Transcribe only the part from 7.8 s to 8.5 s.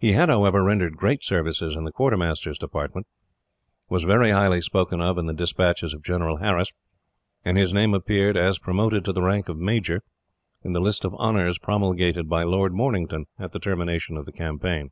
appeared,